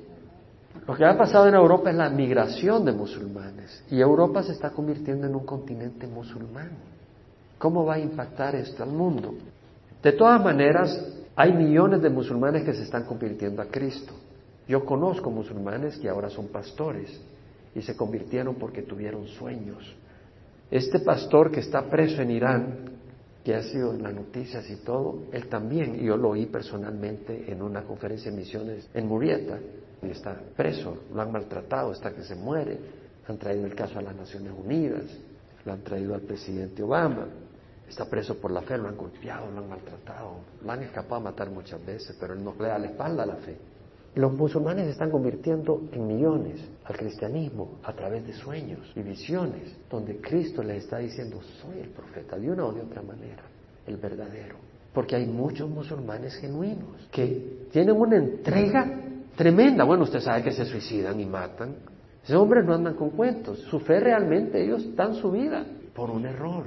[0.85, 4.71] Lo que ha pasado en Europa es la migración de musulmanes y Europa se está
[4.71, 6.71] convirtiendo en un continente musulmán.
[7.57, 9.33] ¿Cómo va a impactar esto al mundo?
[10.03, 10.97] De todas maneras,
[11.35, 14.13] hay millones de musulmanes que se están convirtiendo a Cristo.
[14.67, 17.19] Yo conozco musulmanes que ahora son pastores
[17.73, 19.95] y se convirtieron porque tuvieron sueños.
[20.69, 22.97] Este pastor que está preso en Irán
[23.47, 27.49] que ha sido en las noticias y todo, él también, y yo lo oí personalmente
[27.49, 29.57] en una conferencia de misiones en Murieta,
[30.01, 32.79] y está preso, lo han maltratado hasta que se muere,
[33.27, 35.03] han traído el caso a las Naciones Unidas,
[35.65, 37.27] lo han traído al presidente Obama,
[37.87, 41.19] está preso por la fe, lo han golpeado, lo han maltratado, lo han escapado a
[41.31, 43.57] matar muchas veces, pero él no le da la espalda a la fe.
[44.15, 50.19] Los musulmanes están convirtiendo en millones al cristianismo a través de sueños y visiones, donde
[50.19, 53.43] Cristo les está diciendo, soy el profeta, de una o de otra manera,
[53.85, 54.55] el verdadero.
[54.91, 59.03] Porque hay muchos musulmanes genuinos que tienen una entrega
[59.37, 59.85] tremenda.
[59.85, 61.75] Bueno, usted sabe que se suicidan y matan.
[62.23, 63.59] Esos hombres no andan con cuentos.
[63.69, 65.63] Su fe realmente, ellos dan su vida
[65.95, 66.65] por un error.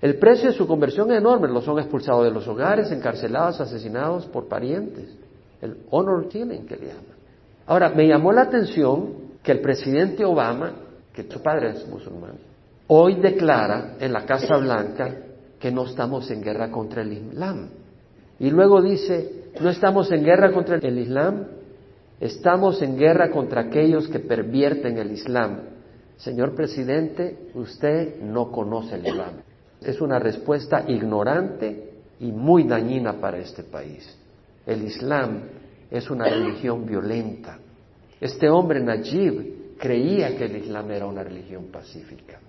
[0.00, 1.48] El precio de su conversión es enorme.
[1.48, 5.18] Los son expulsados de los hogares, encarcelados, asesinados por parientes.
[5.60, 7.18] El honor tienen que le llaman.
[7.66, 10.72] Ahora, me llamó la atención que el presidente Obama,
[11.12, 12.34] que su padre es musulmán,
[12.86, 15.16] hoy declara en la Casa Blanca
[15.58, 17.68] que no estamos en guerra contra el Islam.
[18.38, 21.46] Y luego dice, no estamos en guerra contra el Islam,
[22.20, 25.60] estamos en guerra contra aquellos que pervierten el Islam.
[26.16, 29.34] señor presidente, usted no conoce el Islam.
[29.80, 34.16] Es una respuesta ignorante y muy dañina para este país.
[34.66, 35.42] El Islam
[35.90, 37.58] es una religión violenta.
[38.20, 42.40] Este hombre Najib creía que el Islam era una religión pacífica.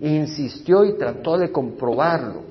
[0.00, 2.42] Insistió y trató de comprobarlo.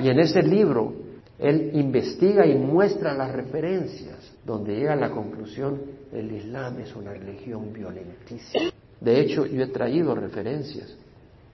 [0.00, 1.05] Y en ese libro
[1.38, 5.80] él investiga y muestra las referencias donde llega a la conclusión
[6.12, 8.70] el Islam es una religión violentísima.
[9.00, 10.96] De hecho, yo he traído referencias.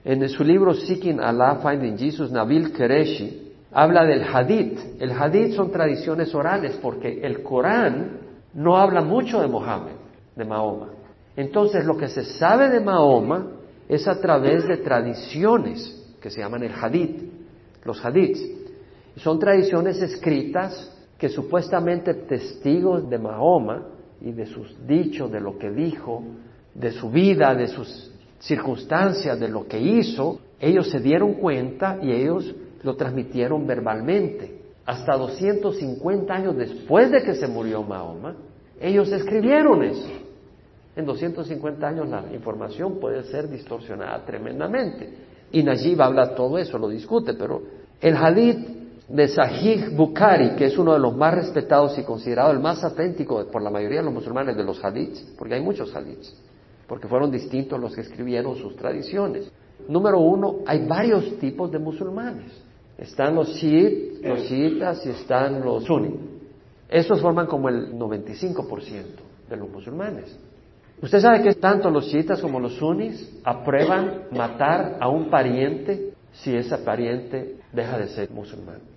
[0.05, 4.79] En su libro Seeking Allah, Finding Jesus, Nabil Qureshi habla del hadith.
[4.99, 8.19] El hadith son tradiciones orales porque el Corán
[8.53, 9.95] no habla mucho de Mohammed,
[10.35, 10.89] de Mahoma.
[11.35, 13.47] Entonces, lo que se sabe de Mahoma
[13.89, 17.21] es a través de tradiciones que se llaman el hadith,
[17.83, 18.41] los hadiths.
[19.17, 23.87] Son tradiciones escritas que supuestamente testigos de Mahoma
[24.21, 26.23] y de sus dichos, de lo que dijo,
[26.73, 32.11] de su vida, de sus circunstancias, de lo que hizo, ellos se dieron cuenta y
[32.11, 34.61] ellos lo transmitieron verbalmente.
[34.85, 38.35] Hasta 250 años después de que se murió Mahoma,
[38.81, 40.09] ellos escribieron eso.
[40.95, 45.09] En 250 años la información puede ser distorsionada tremendamente.
[45.51, 47.61] Y Najib habla todo eso, lo discute, pero
[48.01, 52.59] el hadith de Sahih Bukhari, que es uno de los más respetados y considerado el
[52.59, 56.33] más auténtico por la mayoría de los musulmanes de los hadiths, porque hay muchos hadiths,
[56.87, 59.51] porque fueron distintos los que escribieron sus tradiciones.
[59.87, 62.51] Número uno, hay varios tipos de musulmanes.
[62.97, 66.15] Están los chiitas, los chiitas y están los sunni.
[66.87, 69.03] Esos forman como el 95%
[69.49, 70.37] de los musulmanes.
[71.01, 76.55] Usted sabe que tanto los chiitas como los sunnis aprueban matar a un pariente si
[76.55, 78.92] ese pariente deja de ser musulmán.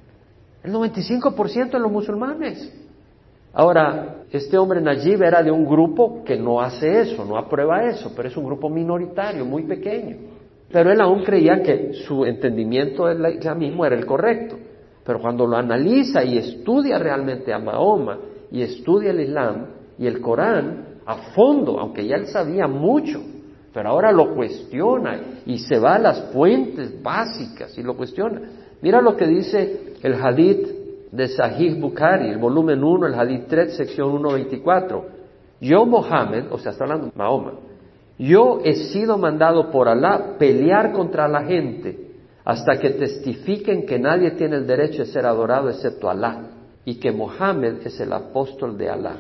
[0.63, 2.73] El 95% de los musulmanes.
[3.53, 8.13] Ahora, este hombre Najib era de un grupo que no hace eso, no aprueba eso,
[8.15, 10.17] pero es un grupo minoritario, muy pequeño.
[10.71, 14.57] Pero él aún creía que su entendimiento del islamismo era el correcto.
[15.05, 18.19] Pero cuando lo analiza y estudia realmente a Mahoma
[18.51, 19.67] y estudia el Islam
[19.99, 23.23] y el Corán a fondo, aunque ya él sabía mucho,
[23.73, 28.41] pero ahora lo cuestiona y se va a las fuentes básicas y lo cuestiona.
[28.83, 30.69] Mira lo que dice el hadith
[31.11, 35.03] de Sahih Bukhari, el volumen 1, el hadith 3, sección 1.24.
[35.61, 37.55] Yo, Mohammed, o sea, está hablando Mahoma,
[38.17, 42.13] yo he sido mandado por Alá pelear contra la gente
[42.45, 46.51] hasta que testifiquen que nadie tiene el derecho de ser adorado excepto Alá
[46.85, 49.17] y que Mohammed es el apóstol de Alá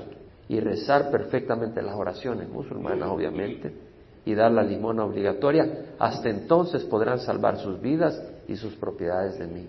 [0.49, 3.73] y rezar perfectamente las oraciones musulmanas, obviamente,
[4.25, 9.47] y dar la limona obligatoria, hasta entonces podrán salvar sus vidas y sus propiedades de
[9.49, 9.67] mí.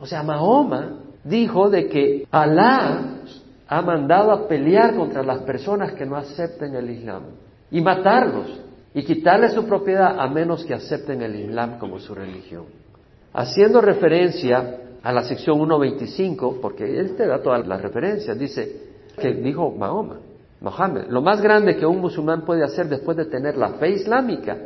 [0.00, 3.18] O sea, Mahoma dijo de que Alá
[3.66, 7.24] ha mandado a pelear contra las personas que no acepten el Islam
[7.70, 8.60] y matarlos
[8.94, 12.64] y quitarles su propiedad a menos que acepten el Islam como su religión.
[13.32, 18.88] Haciendo referencia a la sección 1.25, porque él te da todas las referencias, dice
[19.20, 20.16] que dijo Mahoma,
[20.60, 24.56] Mohammed, lo más grande que un musulmán puede hacer después de tener la fe islámica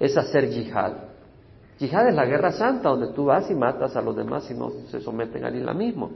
[0.00, 0.92] es hacer yihad.
[1.78, 4.70] Yihad es la guerra santa donde tú vas y matas a los demás y no
[4.90, 6.10] se someten al islamismo.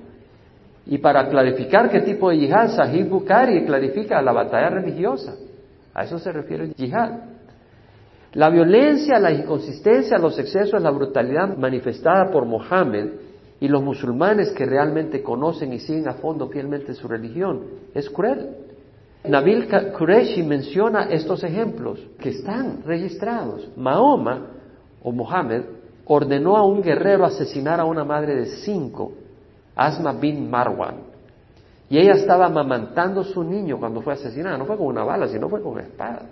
[0.87, 5.35] Y para clarificar qué tipo de yihad, Sahih Bukhari clarifica la batalla religiosa.
[5.93, 7.11] A eso se refiere el yihad.
[8.33, 13.11] La violencia, la inconsistencia, los excesos, la brutalidad manifestada por Mohammed
[13.61, 18.57] y los musulmanes que realmente conocen y siguen a fondo fielmente su religión es cruel.
[19.25, 23.69] Nabil Qureshi menciona estos ejemplos que están registrados.
[23.77, 24.60] Mahoma
[25.03, 25.63] o Mohammed
[26.07, 29.13] ordenó a un guerrero asesinar a una madre de cinco,
[29.77, 30.97] Asma bin Marwan.
[31.89, 34.57] Y ella estaba amamantando a su niño cuando fue asesinada.
[34.57, 36.23] No fue con una bala, sino fue con una espada.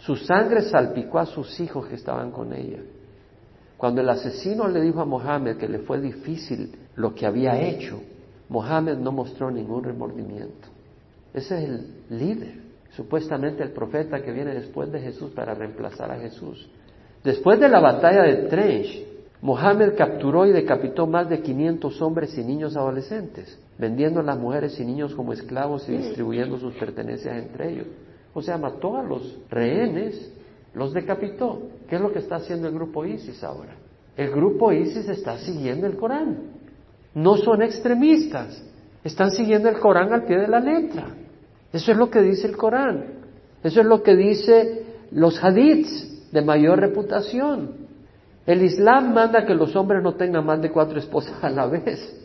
[0.00, 2.80] Su sangre salpicó a sus hijos que estaban con ella.
[3.76, 8.00] Cuando el asesino le dijo a Mohammed que le fue difícil lo que había hecho,
[8.50, 10.68] Mohammed no mostró ningún remordimiento.
[11.32, 12.54] Ese es el líder,
[12.96, 16.68] supuestamente el profeta que viene después de Jesús para reemplazar a Jesús.
[17.22, 19.04] Después de la batalla de Trench,
[19.42, 24.78] Mohammed capturó y decapitó más de 500 hombres y niños adolescentes, vendiendo a las mujeres
[24.78, 27.86] y niños como esclavos y distribuyendo sus pertenencias entre ellos.
[28.34, 30.30] O sea, mató a los rehenes,
[30.74, 31.62] los decapitó.
[31.88, 33.74] ¿Qué es lo que está haciendo el grupo ISIS ahora?
[34.16, 36.38] El grupo ISIS está siguiendo el Corán.
[37.14, 38.62] No son extremistas,
[39.02, 41.08] están siguiendo el Corán al pie de la letra.
[41.72, 43.20] Eso es lo que dice el Corán.
[43.62, 47.88] Eso es lo que dice los hadiths de mayor reputación.
[48.46, 52.16] El Islam manda que los hombres no tengan más de cuatro esposas a la vez.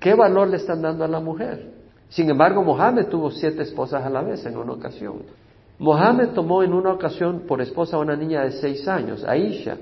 [0.00, 1.72] ¿Qué valor le están dando a la mujer?
[2.08, 5.22] Sin embargo, Mohammed tuvo siete esposas a la vez en una ocasión.
[5.78, 9.76] Mohammed tomó en una ocasión por esposa a una niña de seis años, Aisha.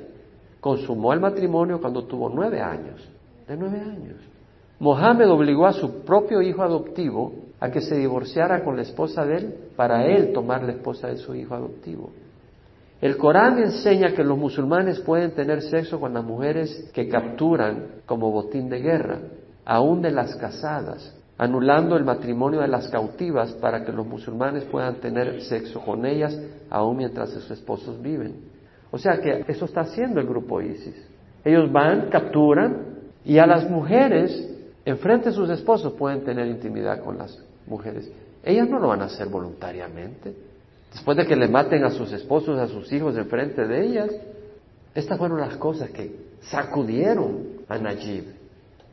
[0.61, 3.09] Consumó el matrimonio cuando tuvo nueve años.
[3.47, 4.17] De nueve años.
[4.79, 9.37] Mohammed obligó a su propio hijo adoptivo a que se divorciara con la esposa de
[9.37, 12.11] él para él tomar la esposa de su hijo adoptivo.
[13.01, 18.31] El Corán enseña que los musulmanes pueden tener sexo con las mujeres que capturan como
[18.31, 19.19] botín de guerra,
[19.67, 24.95] aún de las casadas, anulando el matrimonio de las cautivas para que los musulmanes puedan
[24.97, 28.37] tener sexo con ellas aún mientras sus esposos viven.
[28.91, 30.97] O sea que eso está haciendo el grupo ISIS.
[31.45, 34.49] Ellos van, capturan y a las mujeres,
[34.87, 38.11] enfrente de sus esposos, pueden tener intimidad con las mujeres.
[38.43, 40.46] Ellas no lo van a hacer voluntariamente.
[40.97, 44.11] Después de que le maten a sus esposos, a sus hijos enfrente de ellas,
[44.95, 48.25] estas fueron las cosas que sacudieron a Najib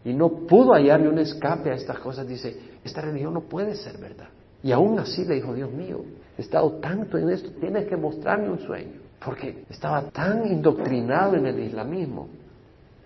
[0.03, 3.97] y no pudo hallarle un escape a estas cosas, dice, esta religión no puede ser
[3.99, 4.27] verdad.
[4.61, 6.01] Y aún así le dijo, Dios mío,
[6.37, 11.45] he estado tanto en esto, tienes que mostrarme un sueño, porque estaba tan indoctrinado en
[11.45, 12.27] el islamismo.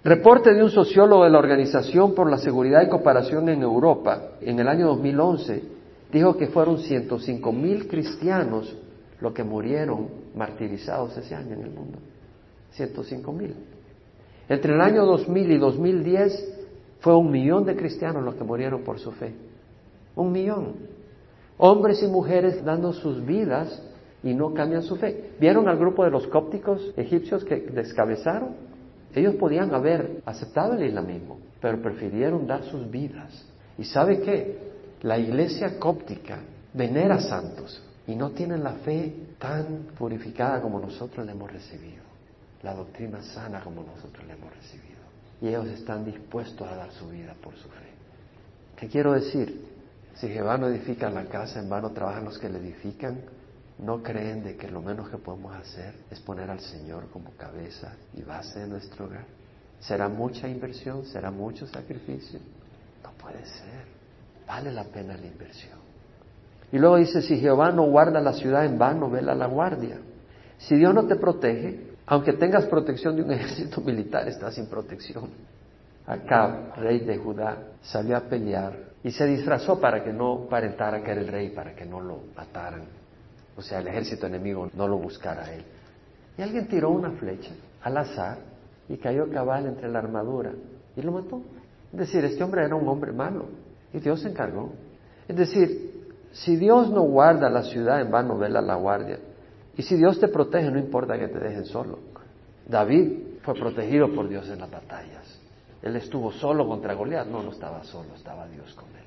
[0.03, 4.60] Reporte de un sociólogo de la Organización por la Seguridad y Cooperación en Europa en
[4.60, 5.62] el año 2011
[6.12, 8.75] dijo que fueron 105 mil cristianos
[9.19, 11.97] los que murieron martirizados ese año en el mundo.
[12.71, 13.56] 105 mil.
[14.49, 16.53] Entre el año 2000 y 2010
[16.99, 19.34] fue un millón de cristianos los que murieron por su fe.
[20.15, 20.75] Un millón.
[21.58, 23.82] Hombres y mujeres dando sus vidas
[24.23, 25.32] y no cambian su fe.
[25.39, 28.56] ¿Vieron al grupo de los cópticos egipcios que descabezaron?
[29.15, 33.47] Ellos podían haber aceptado el islamismo, pero prefirieron dar sus vidas.
[33.77, 34.58] ¿Y sabe qué?
[35.01, 36.39] La iglesia cóptica
[36.73, 42.03] venera santos y no tienen la fe tan purificada como nosotros le hemos recibido,
[42.63, 44.97] la doctrina sana como nosotros le hemos recibido
[45.41, 47.87] y ellos están dispuestos a dar su vida por su fe.
[48.75, 49.65] ¿Qué quiero decir?
[50.15, 53.19] Si Jehová no edifica la casa, en vano trabajan los que le edifican.
[53.77, 57.93] ¿No creen de que lo menos que podemos hacer es poner al Señor como cabeza
[58.15, 59.25] y base de nuestro hogar?
[59.79, 61.05] ¿Será mucha inversión?
[61.05, 62.39] ¿Será mucho sacrificio?
[63.03, 63.85] No puede ser.
[64.47, 65.87] Vale la pena la inversión.
[66.71, 69.97] Y luego dice, si Jehová no guarda la ciudad en vano, vela la guardia.
[70.58, 75.30] Si Dios no te protege, aunque tengas protección de un ejército militar, estás sin protección.
[76.06, 81.12] Acab, rey de Judá, salió a pelear y se disfrazó para que no aparentara que
[81.12, 82.84] era el rey, para que no lo mataran.
[83.56, 85.63] O sea, el ejército enemigo no lo buscara a él.
[86.38, 87.51] Y alguien tiró una flecha
[87.82, 88.38] al azar
[88.88, 90.51] y cayó cabal entre la armadura
[90.95, 91.41] y lo mató.
[91.91, 93.45] Es decir, este hombre era un hombre malo
[93.93, 94.71] y Dios se encargó.
[95.27, 95.96] Es decir,
[96.31, 99.19] si Dios no guarda la ciudad, en vano vela la guardia.
[99.75, 101.99] Y si Dios te protege, no importa que te dejen solo.
[102.67, 105.39] David fue protegido por Dios en las batallas.
[105.81, 107.27] Él estuvo solo contra Goliat.
[107.27, 109.05] No, no estaba solo, estaba Dios con él.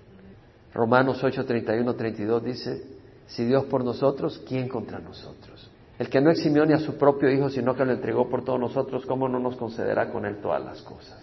[0.72, 2.83] Romanos 8, 31, 32 dice,
[3.26, 5.70] si Dios por nosotros, ¿quién contra nosotros?
[5.98, 8.59] El que no eximió ni a su propio Hijo, sino que lo entregó por todos
[8.59, 11.18] nosotros, ¿cómo no nos concederá con él todas las cosas?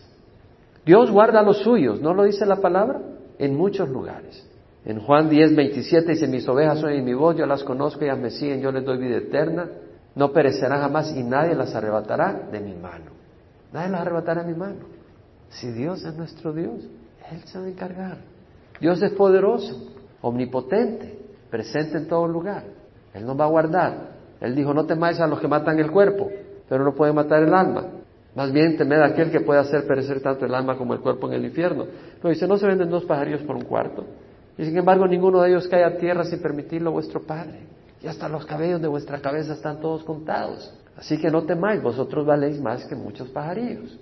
[0.85, 3.01] Dios guarda los suyos, ¿no lo dice la palabra?
[3.39, 4.46] En muchos lugares.
[4.87, 8.31] En Juan 10, 27 dice, mis ovejas oyen mi voz, yo las conozco, ellas me
[8.31, 9.67] siguen, yo les doy vida eterna,
[10.15, 13.11] no perecerán jamás y nadie las arrebatará de mi mano.
[13.73, 14.85] Nadie las arrebatará de mi mano.
[15.49, 16.87] Si Dios es nuestro Dios,
[17.29, 18.17] Él se va a encargar.
[18.79, 21.19] Dios es poderoso, omnipotente,
[21.49, 22.63] presente en todo lugar.
[23.13, 24.11] Él nos va a guardar.
[24.39, 26.31] Él dijo, no temáis a los que matan el cuerpo,
[26.69, 27.87] pero no pueden matar el alma.
[28.35, 31.27] Más bien temed a aquel que puede hacer perecer tanto el alma como el cuerpo
[31.27, 31.87] en el infierno.
[32.21, 34.05] Pero dice, no se venden dos pajarillos por un cuarto.
[34.57, 37.59] Y sin embargo ninguno de ellos cae a tierra sin permitirlo vuestro Padre.
[38.01, 40.73] Y hasta los cabellos de vuestra cabeza están todos contados.
[40.95, 43.97] Así que no temáis, vosotros valéis más que muchos pajarillos.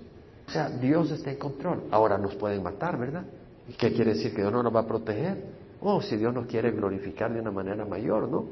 [0.46, 1.84] O sea, Dios está en control.
[1.90, 3.24] Ahora nos pueden matar, ¿verdad?
[3.68, 4.32] ¿Y qué quiere decir?
[4.32, 5.44] Que Dios no nos va a proteger.
[5.80, 8.46] Oh, si Dios nos quiere glorificar de una manera mayor, ¿no?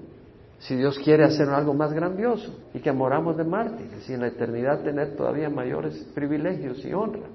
[0.58, 4.28] Si Dios quiere hacer algo más grandioso y que moramos de mártires y en la
[4.28, 7.28] eternidad tener todavía mayores privilegios y honra.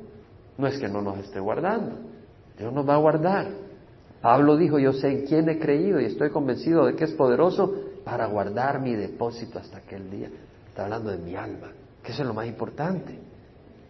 [0.57, 1.95] No es que no nos esté guardando.
[2.57, 3.47] Dios nos va a guardar.
[4.21, 7.73] Pablo dijo, yo sé en quién he creído y estoy convencido de que es poderoso
[8.03, 10.29] para guardar mi depósito hasta aquel día.
[10.67, 11.71] Está hablando de mi alma,
[12.03, 13.17] que eso es lo más importante.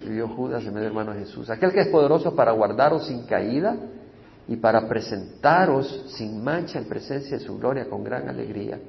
[0.01, 1.49] Y Judas en medio hermano Jesús.
[1.49, 3.75] Aquel que es poderoso para guardaros sin caída
[4.47, 8.79] y para presentaros sin mancha en presencia de su gloria con gran alegría.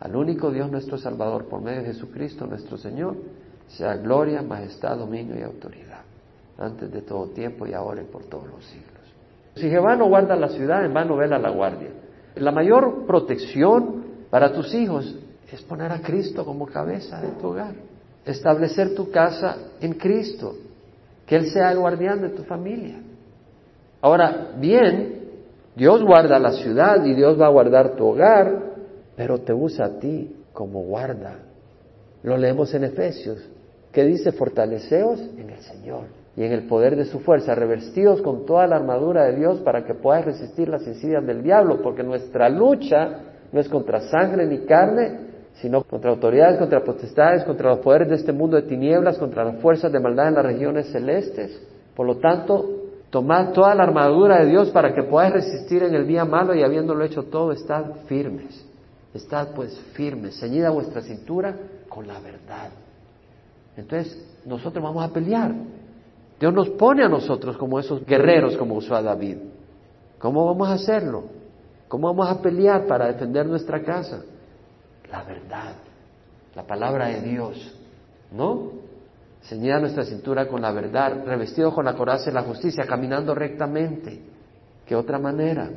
[0.00, 3.16] Al único Dios nuestro Salvador, por medio de Jesucristo nuestro Señor,
[3.68, 6.02] sea gloria, majestad, dominio y autoridad,
[6.58, 8.91] antes de todo tiempo y ahora y por todos los siglos.
[9.54, 11.90] Si Jehová no guarda la ciudad, en vano vela la guardia.
[12.36, 15.14] La mayor protección para tus hijos
[15.50, 17.74] es poner a Cristo como cabeza de tu hogar.
[18.24, 20.54] Establecer tu casa en Cristo.
[21.26, 23.00] Que Él sea el guardián de tu familia.
[24.00, 25.20] Ahora, bien,
[25.76, 28.72] Dios guarda la ciudad y Dios va a guardar tu hogar,
[29.14, 31.38] pero te usa a ti como guarda.
[32.22, 33.38] Lo leemos en Efesios,
[33.92, 38.46] que dice, fortaleceos en el Señor y en el poder de su fuerza, revestidos con
[38.46, 42.48] toda la armadura de Dios para que podáis resistir las insidias del diablo, porque nuestra
[42.48, 43.20] lucha
[43.52, 48.14] no es contra sangre ni carne, sino contra autoridades, contra potestades, contra los poderes de
[48.14, 51.60] este mundo de tinieblas, contra las fuerzas de maldad en las regiones celestes.
[51.94, 52.66] Por lo tanto,
[53.10, 56.62] tomad toda la armadura de Dios para que podáis resistir en el día malo y
[56.62, 58.66] habiéndolo hecho todo, estad firmes.
[59.12, 61.54] Estad pues firmes, ceñida vuestra cintura
[61.90, 62.70] con la verdad.
[63.76, 65.52] Entonces, nosotros vamos a pelear.
[66.42, 69.36] Dios nos pone a nosotros como esos guerreros como usó a David.
[70.18, 71.22] ¿Cómo vamos a hacerlo?
[71.86, 74.24] ¿Cómo vamos a pelear para defender nuestra casa?
[75.08, 75.74] La verdad,
[76.56, 77.78] la palabra de Dios,
[78.32, 78.72] ¿no?
[79.42, 84.20] Ceñida nuestra cintura con la verdad, revestido con la coraza de la justicia, caminando rectamente.
[84.84, 85.70] ¿Qué otra manera?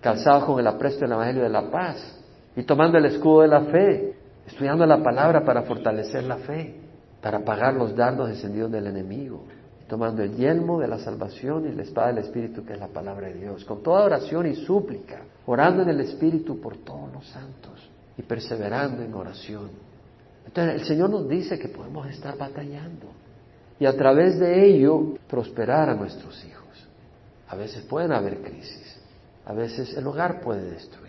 [0.00, 2.20] Calzados con el apresto del Evangelio de la paz
[2.54, 4.14] y tomando el escudo de la fe,
[4.46, 6.76] estudiando la palabra para fortalecer la fe,
[7.20, 9.42] para apagar los dardos encendidos del enemigo,
[9.88, 13.28] tomando el yelmo de la salvación y la espada del Espíritu, que es la palabra
[13.28, 17.90] de Dios, con toda oración y súplica, orando en el Espíritu por todos los santos
[18.16, 19.70] y perseverando en oración.
[20.46, 23.06] Entonces el Señor nos dice que podemos estar batallando
[23.80, 26.88] y a través de ello prosperar a nuestros hijos.
[27.48, 29.00] A veces pueden haber crisis,
[29.46, 31.08] a veces el hogar puede destruir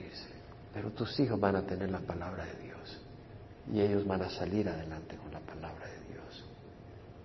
[0.74, 3.02] pero tus hijos van a tener la palabra de Dios
[3.74, 5.99] y ellos van a salir adelante con la palabra de Dios.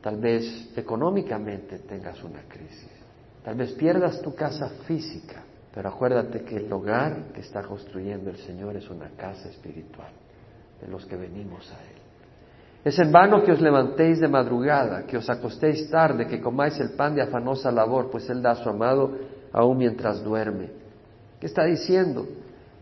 [0.05, 2.91] Tal vez económicamente tengas una crisis,
[3.43, 5.43] tal vez pierdas tu casa física,
[5.75, 10.13] pero acuérdate que el hogar que está construyendo el Señor es una casa espiritual
[10.79, 11.97] de los que venimos a Él.
[12.85, 16.91] Es en vano que os levantéis de madrugada, que os acostéis tarde, que comáis el
[16.91, 19.11] pan de afanosa labor, pues Él da a su amado
[19.55, 20.69] aún mientras duerme.
[21.41, 22.29] ¿Qué está diciendo?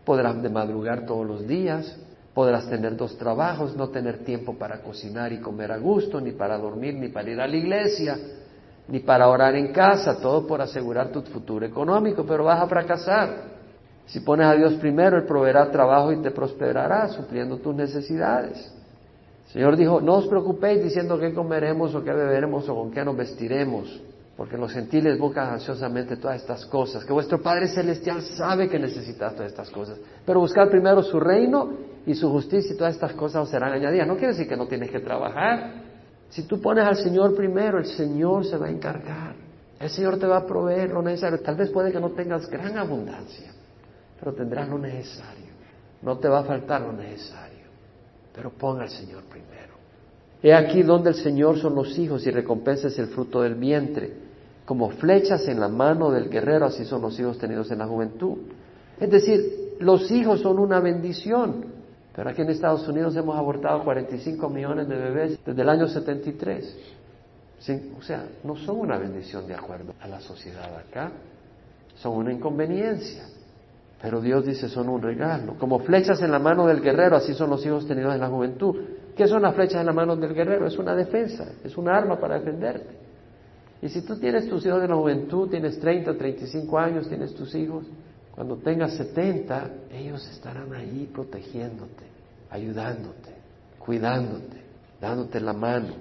[0.03, 1.97] Podrás de madrugar todos los días,
[2.33, 6.57] podrás tener dos trabajos, no tener tiempo para cocinar y comer a gusto, ni para
[6.57, 8.17] dormir, ni para ir a la iglesia,
[8.87, 13.53] ni para orar en casa, todo por asegurar tu futuro económico, pero vas a fracasar.
[14.07, 18.73] Si pones a Dios primero, Él proveerá trabajo y te prosperará, supliendo tus necesidades.
[19.47, 23.05] El Señor dijo, no os preocupéis diciendo qué comeremos o qué beberemos o con qué
[23.05, 24.01] nos vestiremos
[24.35, 29.33] porque los gentiles buscan ansiosamente todas estas cosas, que vuestro Padre Celestial sabe que necesitas
[29.33, 33.43] todas estas cosas, pero buscar primero su reino y su justicia y todas estas cosas
[33.43, 34.07] os serán añadidas.
[34.07, 35.83] No quiere decir que no tienes que trabajar.
[36.29, 39.35] Si tú pones al Señor primero, el Señor se va a encargar.
[39.79, 41.39] El Señor te va a proveer lo necesario.
[41.39, 43.51] Tal vez puede que no tengas gran abundancia,
[44.19, 45.53] pero tendrás lo necesario.
[46.01, 47.65] No te va a faltar lo necesario,
[48.33, 49.73] pero ponga al Señor primero.
[50.41, 54.23] He aquí donde el Señor son los hijos y recompensas el fruto del vientre
[54.65, 58.37] como flechas en la mano del guerrero, así son los hijos tenidos en la juventud.
[58.99, 61.72] Es decir, los hijos son una bendición.
[62.15, 66.77] Pero aquí en Estados Unidos hemos abortado 45 millones de bebés desde el año 73.
[67.97, 71.11] o sea, no son una bendición de acuerdo a la sociedad acá,
[71.95, 73.23] son una inconveniencia.
[74.01, 75.55] Pero Dios dice son un regalo.
[75.57, 78.75] Como flechas en la mano del guerrero, así son los hijos tenidos en la juventud.
[79.15, 80.67] ¿Qué son las flechas en la mano del guerrero?
[80.67, 82.97] Es una defensa, es un arma para defenderte.
[83.81, 87.55] Y si tú tienes tus hijos de la juventud, tienes 30, 35 años, tienes tus
[87.55, 87.85] hijos,
[88.35, 92.03] cuando tengas 70, ellos estarán ahí protegiéndote,
[92.49, 93.29] ayudándote,
[93.77, 94.57] cuidándote,
[94.99, 95.93] dándote la mano.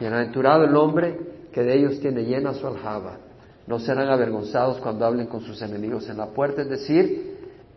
[0.00, 1.18] Bienaventurado el hombre
[1.52, 3.18] que de ellos tiene llena su aljaba.
[3.66, 7.36] No serán avergonzados cuando hablen con sus enemigos en la puerta, es decir,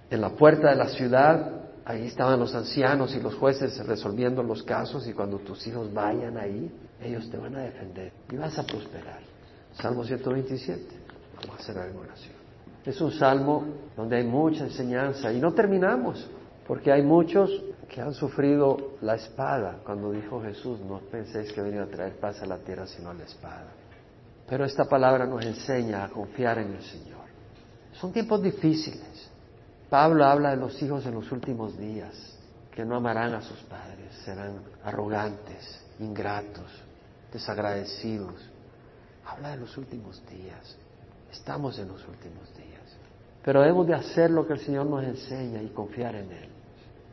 [0.10, 1.52] en la puerta de la ciudad,
[1.86, 6.38] ahí estaban los ancianos y los jueces resolviendo los casos y cuando tus hijos vayan
[6.38, 9.20] ahí, ellos te van a defender y vas a prosperar.
[9.74, 10.84] Salmo 127.
[11.36, 12.39] Vamos a hacer algo oración.
[12.90, 13.66] Es un salmo
[13.96, 16.28] donde hay mucha enseñanza y no terminamos,
[16.68, 17.52] porque hay muchos
[17.88, 19.82] que han sufrido la espada.
[19.86, 23.26] Cuando dijo Jesús, no penséis que venía a traer paz a la tierra, sino la
[23.26, 23.68] espada.
[24.48, 27.28] Pero esta palabra nos enseña a confiar en el Señor.
[27.94, 29.30] Son tiempos difíciles.
[29.88, 32.40] Pablo habla de los hijos en los últimos días,
[32.72, 36.72] que no amarán a sus padres, serán arrogantes, ingratos,
[37.32, 38.34] desagradecidos.
[39.28, 40.76] Habla de los últimos días.
[41.32, 42.79] Estamos en los últimos días.
[43.50, 46.50] Pero debemos de hacer lo que el Señor nos enseña y confiar en Él.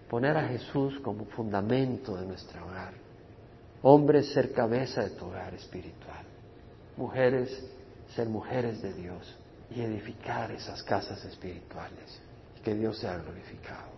[0.06, 2.92] Poner a Jesús como fundamento de nuestro hogar.
[3.80, 6.26] Hombres, ser cabeza de tu hogar espiritual.
[6.98, 7.66] Mujeres,
[8.14, 9.34] ser mujeres de Dios
[9.70, 12.20] y edificar esas casas espirituales.
[12.58, 13.92] Y que Dios sea glorificado.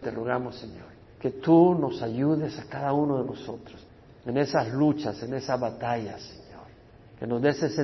[0.00, 0.86] Te rogamos, Señor,
[1.18, 3.84] que tú nos ayudes a cada uno de nosotros
[4.24, 6.68] en esas luchas, en esas batallas, Señor.
[7.18, 7.82] Que nos des ese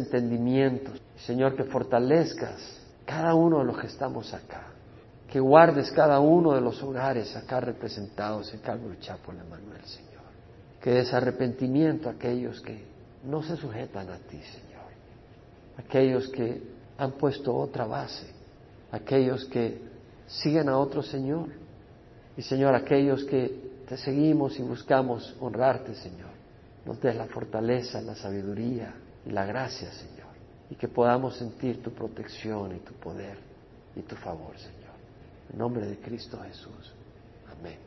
[1.17, 4.71] Señor, que fortalezcas cada uno de los que estamos acá.
[5.29, 10.23] que guardes cada uno de los hogares acá representados en Calvary Chapel, Emanuel, Señor.
[10.81, 12.85] Que des arrepentimiento a aquellos que
[13.25, 14.85] no se sujetan a ti, Señor.
[15.77, 16.63] Aquellos que
[16.99, 18.27] han puesto otra base.
[18.93, 19.83] Aquellos que
[20.29, 21.49] siguen a otro Señor.
[22.37, 26.31] Y Señor, aquellos que te seguimos y buscamos honrarte, Señor.
[26.87, 28.95] Nos des la fortaleza, la sabiduría
[29.27, 30.24] y la gracia, Señor.
[30.71, 33.37] Y que podamos sentir tu protección y tu poder
[33.97, 34.95] y tu favor, Señor.
[35.53, 36.93] En nombre de Cristo Jesús.
[37.59, 37.79] Amén.